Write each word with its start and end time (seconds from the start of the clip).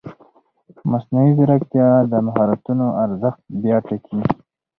مصنوعي 0.91 1.31
ځیرکتیا 1.37 1.89
د 2.11 2.13
مهارتونو 2.27 2.85
ارزښت 3.03 3.41
بیا 3.61 3.77
ټاکي. 3.87 4.19